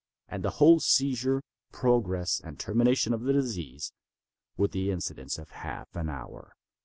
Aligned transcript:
And 0.27 0.43
the 0.43 0.49
whole 0.57 0.79
seizure, 0.79 1.43
progress 1.71 2.41
and 2.43 2.59
termination 2.59 3.13
of 3.13 3.21
the 3.21 3.33
disease, 3.33 3.93
were 4.57 4.67
the 4.67 4.89
incidents 4.89 5.37
of 5.37 5.51
half 5.51 5.95
an 5.95 6.09
hour. 6.09 6.55